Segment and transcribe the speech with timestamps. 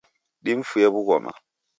[0.45, 1.31] Dimfuye wughoma